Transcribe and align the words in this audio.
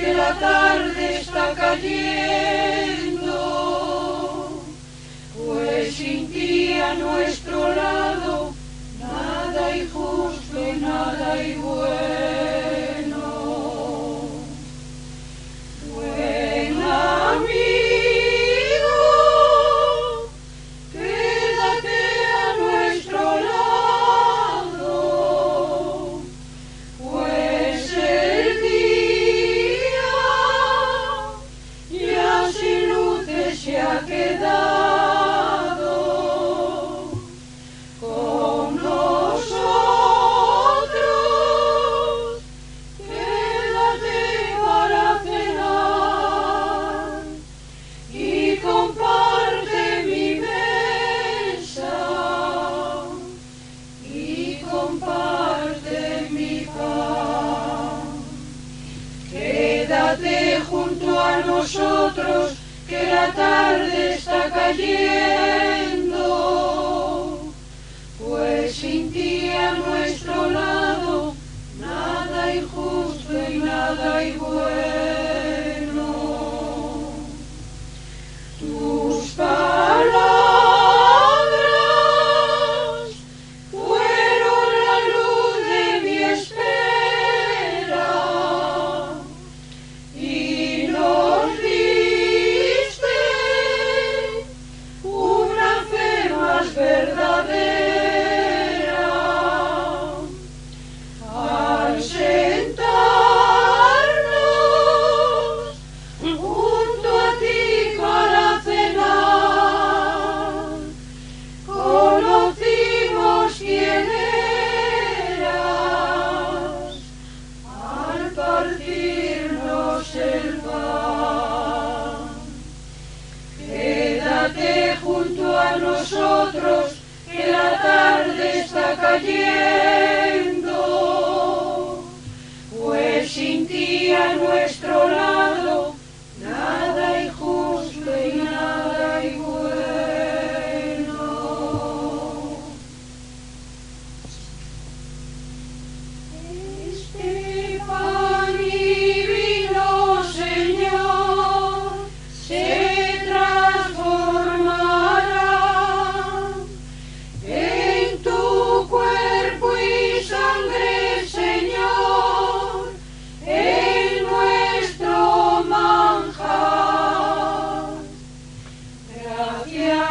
que 0.00 0.14
la 0.14 0.34
tarde 0.38 1.20
está 1.20 1.54
cayendo, 1.54 3.32
pues 5.46 5.94
sin 5.94 6.30
ti 6.32 6.72
a 6.74 6.94
nuestro 6.94 7.74
lado 7.74 8.54
nada 8.98 9.66
hay 9.66 9.88
justo 9.92 10.68
y 10.68 10.72
nada 10.80 11.32
hay 11.32 11.54
bueno. 11.54 12.33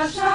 Russia! 0.03 0.32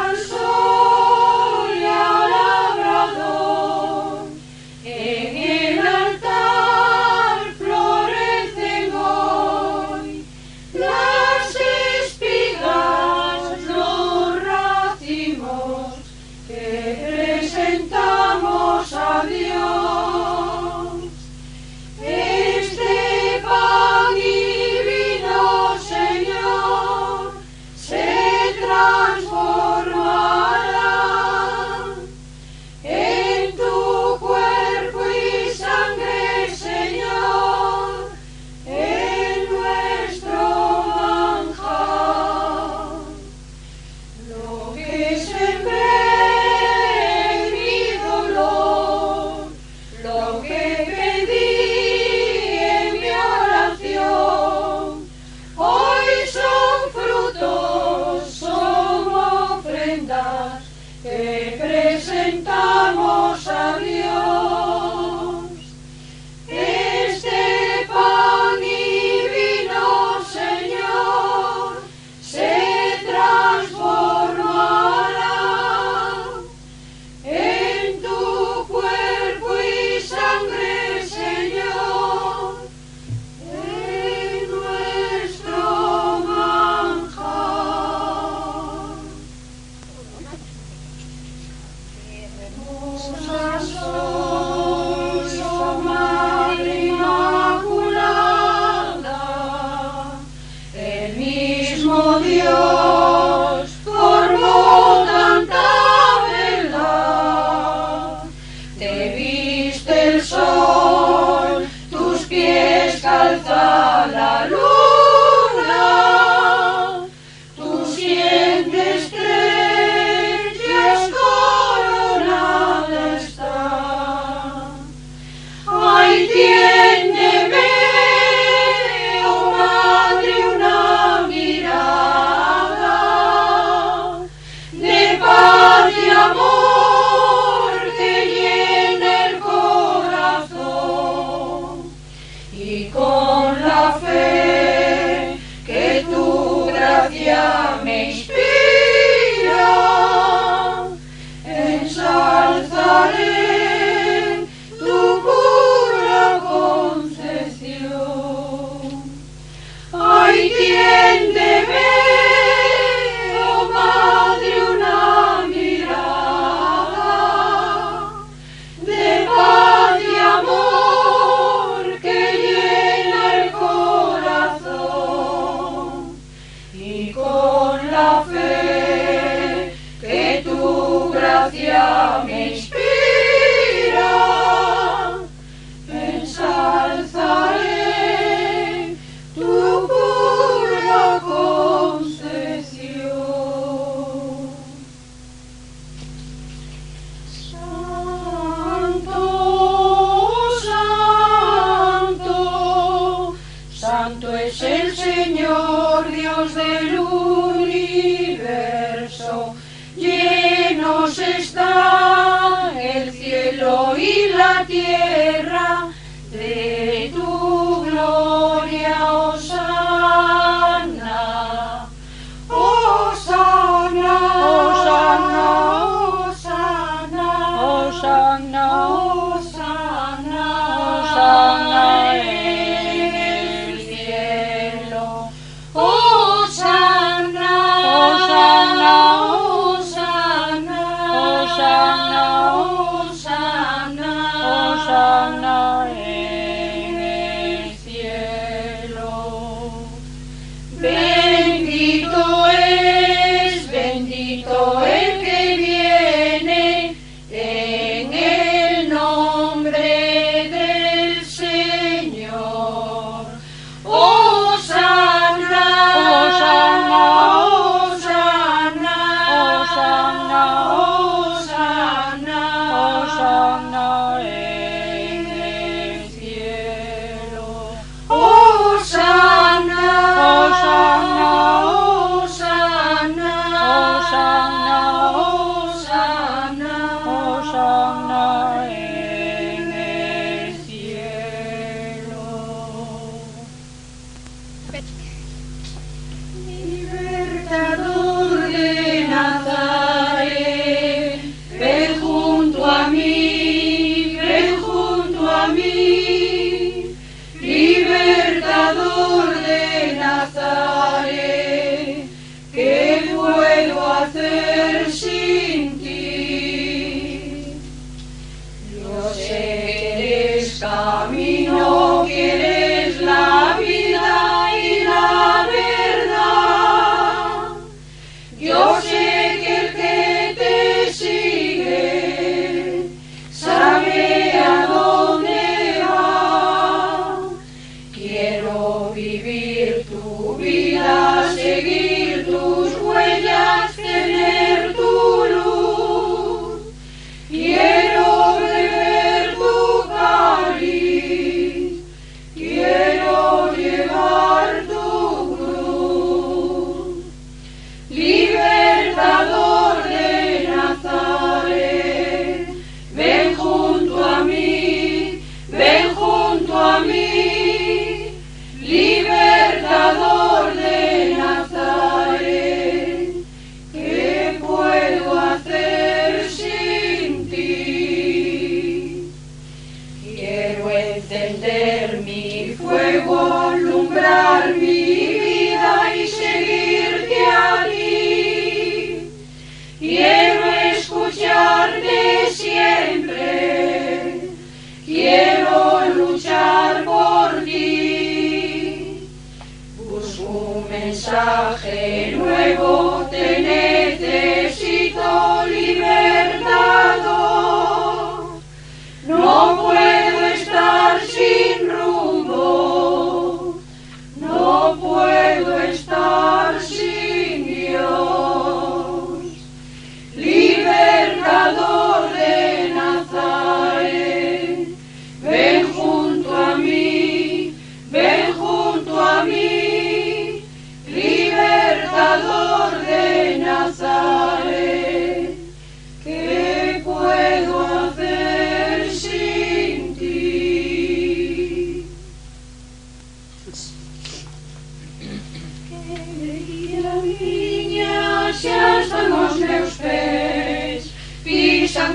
Peggy. 341.61 341.98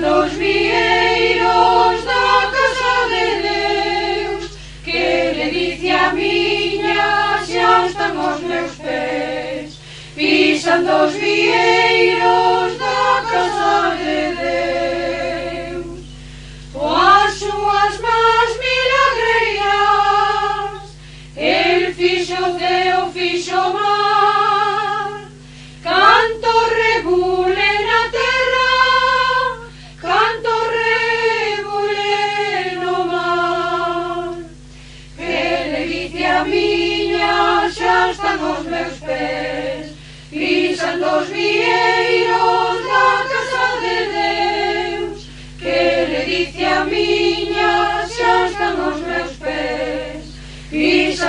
nos 0.04 0.32
vieiros 0.34 2.04
da 2.04 2.50
casa 2.56 2.94
de 3.12 3.26
Deus 3.48 4.44
que 4.84 5.32
le 5.36 5.46
miña 6.12 7.40
xa 7.48 7.86
están 7.86 8.14
pisando 10.14 10.90
os 11.04 11.14
vieiros 11.14 12.43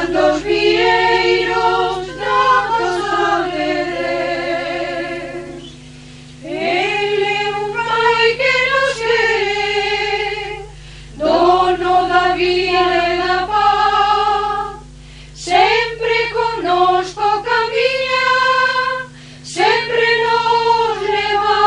cando 0.05 0.33
os 0.33 0.41
vieiros 0.41 2.07
da 2.17 2.67
casa 2.77 3.49
de 3.49 3.73
Deus. 5.33 5.63
Ele 6.43 7.25
é 7.25 7.49
un 7.55 7.67
pai 7.73 8.25
que 8.39 8.55
nos 8.69 8.95
quere, 9.01 10.65
dono 11.17 11.95
da 12.07 12.25
vida 12.35 12.85
e 13.09 13.17
da 13.27 13.39
paz, 13.47 14.75
sempre 15.33 16.15
connosco 16.33 17.25
camina, 17.43 18.25
sempre 19.43 20.05
nos 20.25 20.95
leva 21.09 21.59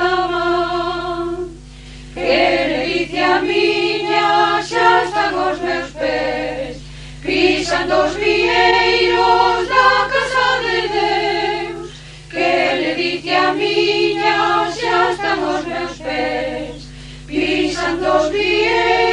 da 0.00 0.14
mão. 0.28 1.50
Que 2.14 2.40
delicia 2.68 3.32
miña 3.40 4.28
xa 4.62 5.04
están 5.04 5.34
os 5.34 5.58
meus 5.60 5.90
pés, 5.92 5.99
dos 7.86 8.16
vieiros 8.16 9.68
da 9.68 10.08
casa 10.12 10.60
de 10.64 10.88
Deus 10.88 11.90
Que 12.30 12.74
le 12.80 12.94
dice 12.94 13.34
a 13.34 13.52
miña 13.52 14.70
xa 14.70 15.10
están 15.12 15.42
os 15.42 15.64
meus 15.66 15.98
pés 15.98 16.88
Pisando 17.26 18.16
os 18.16 18.30
vieiros 18.30 19.09